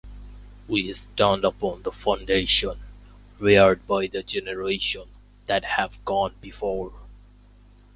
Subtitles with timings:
[0.67, 2.79] We stand upon the foundation
[3.37, 5.11] reared by the generations
[5.45, 6.91] that have gone before.